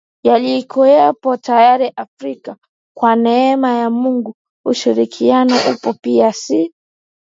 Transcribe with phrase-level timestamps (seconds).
[0.23, 2.57] yaliyokuwepo tayari Afrika
[2.97, 4.35] Kwa neema ya Mungu
[4.65, 6.73] ushirikiano upo pia si